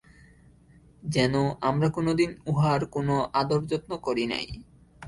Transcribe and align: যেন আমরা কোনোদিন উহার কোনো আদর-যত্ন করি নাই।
যেন 1.07 1.33
আমরা 1.61 1.87
কোনোদিন 1.89 2.29
উহার 2.45 2.81
কোনো 2.95 3.15
আদর-যত্ন 3.33 3.91
করি 4.05 4.25
নাই। 4.27 4.45